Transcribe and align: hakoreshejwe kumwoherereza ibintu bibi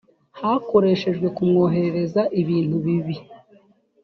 hakoreshejwe 0.39 1.27
kumwoherereza 1.35 2.21
ibintu 2.41 2.75
bibi 2.85 3.15